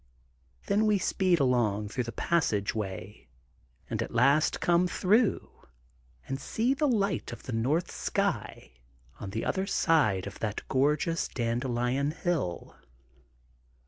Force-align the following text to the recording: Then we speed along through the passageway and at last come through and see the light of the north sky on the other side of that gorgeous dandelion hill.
Then 0.65 0.87
we 0.87 0.97
speed 0.97 1.39
along 1.39 1.89
through 1.89 2.05
the 2.05 2.11
passageway 2.11 3.27
and 3.87 4.01
at 4.01 4.09
last 4.15 4.59
come 4.59 4.87
through 4.87 5.67
and 6.27 6.41
see 6.41 6.73
the 6.73 6.87
light 6.87 7.31
of 7.31 7.43
the 7.43 7.53
north 7.53 7.91
sky 7.91 8.71
on 9.19 9.29
the 9.29 9.45
other 9.45 9.67
side 9.67 10.25
of 10.25 10.39
that 10.39 10.67
gorgeous 10.69 11.27
dandelion 11.27 12.09
hill. 12.09 12.75